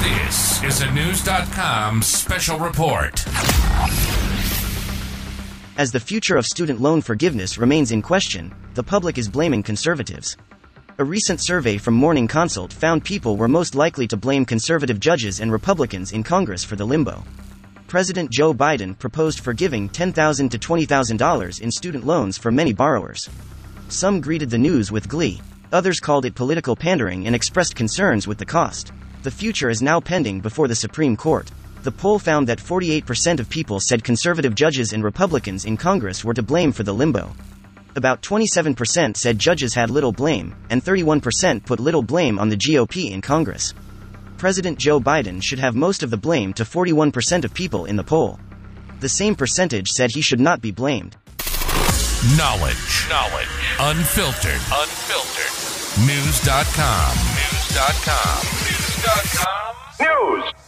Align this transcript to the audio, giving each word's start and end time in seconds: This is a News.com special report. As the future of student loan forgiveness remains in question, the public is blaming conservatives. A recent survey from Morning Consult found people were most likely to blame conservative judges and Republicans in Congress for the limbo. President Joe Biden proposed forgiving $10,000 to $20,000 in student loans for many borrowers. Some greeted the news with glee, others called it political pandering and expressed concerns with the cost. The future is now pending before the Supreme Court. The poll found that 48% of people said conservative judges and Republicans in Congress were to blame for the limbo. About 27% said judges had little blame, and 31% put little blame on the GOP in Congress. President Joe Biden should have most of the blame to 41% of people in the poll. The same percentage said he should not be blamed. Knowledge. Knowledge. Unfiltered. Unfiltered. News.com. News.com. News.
This 0.00 0.62
is 0.62 0.80
a 0.80 0.92
News.com 0.92 2.02
special 2.02 2.56
report. 2.60 3.26
As 5.76 5.90
the 5.90 5.98
future 5.98 6.36
of 6.36 6.46
student 6.46 6.80
loan 6.80 7.00
forgiveness 7.00 7.58
remains 7.58 7.90
in 7.90 8.00
question, 8.00 8.54
the 8.74 8.82
public 8.84 9.18
is 9.18 9.28
blaming 9.28 9.64
conservatives. 9.64 10.36
A 10.98 11.04
recent 11.04 11.40
survey 11.40 11.78
from 11.78 11.94
Morning 11.94 12.28
Consult 12.28 12.72
found 12.72 13.04
people 13.04 13.36
were 13.36 13.48
most 13.48 13.74
likely 13.74 14.06
to 14.06 14.16
blame 14.16 14.44
conservative 14.44 15.00
judges 15.00 15.40
and 15.40 15.50
Republicans 15.50 16.12
in 16.12 16.22
Congress 16.22 16.62
for 16.62 16.76
the 16.76 16.84
limbo. 16.84 17.24
President 17.88 18.30
Joe 18.30 18.54
Biden 18.54 18.96
proposed 18.96 19.40
forgiving 19.40 19.88
$10,000 19.88 20.48
to 20.50 20.58
$20,000 20.58 21.60
in 21.60 21.72
student 21.72 22.06
loans 22.06 22.38
for 22.38 22.52
many 22.52 22.72
borrowers. 22.72 23.28
Some 23.88 24.20
greeted 24.20 24.50
the 24.50 24.58
news 24.58 24.92
with 24.92 25.08
glee, 25.08 25.40
others 25.72 25.98
called 25.98 26.24
it 26.24 26.36
political 26.36 26.76
pandering 26.76 27.26
and 27.26 27.34
expressed 27.34 27.74
concerns 27.74 28.28
with 28.28 28.38
the 28.38 28.46
cost. 28.46 28.92
The 29.28 29.32
future 29.32 29.68
is 29.68 29.82
now 29.82 30.00
pending 30.00 30.40
before 30.40 30.68
the 30.68 30.74
Supreme 30.74 31.14
Court. 31.14 31.50
The 31.82 31.92
poll 31.92 32.18
found 32.18 32.46
that 32.48 32.58
48% 32.58 33.40
of 33.40 33.50
people 33.50 33.78
said 33.78 34.02
conservative 34.02 34.54
judges 34.54 34.94
and 34.94 35.04
Republicans 35.04 35.66
in 35.66 35.76
Congress 35.76 36.24
were 36.24 36.32
to 36.32 36.42
blame 36.42 36.72
for 36.72 36.82
the 36.82 36.94
limbo. 36.94 37.36
About 37.94 38.22
27% 38.22 39.18
said 39.18 39.38
judges 39.38 39.74
had 39.74 39.90
little 39.90 40.12
blame, 40.12 40.56
and 40.70 40.82
31% 40.82 41.66
put 41.66 41.78
little 41.78 42.02
blame 42.02 42.38
on 42.38 42.48
the 42.48 42.56
GOP 42.56 43.10
in 43.10 43.20
Congress. 43.20 43.74
President 44.38 44.78
Joe 44.78 44.98
Biden 44.98 45.42
should 45.42 45.58
have 45.58 45.76
most 45.76 46.02
of 46.02 46.08
the 46.08 46.16
blame 46.16 46.54
to 46.54 46.64
41% 46.64 47.44
of 47.44 47.52
people 47.52 47.84
in 47.84 47.96
the 47.96 48.02
poll. 48.02 48.40
The 49.00 49.10
same 49.10 49.34
percentage 49.34 49.90
said 49.90 50.10
he 50.10 50.22
should 50.22 50.40
not 50.40 50.62
be 50.62 50.70
blamed. 50.70 51.18
Knowledge. 52.38 53.06
Knowledge. 53.10 53.48
Unfiltered. 53.78 54.62
Unfiltered. 54.72 56.06
News.com. 56.06 57.16
News.com. 57.36 58.67
News. 60.00 60.67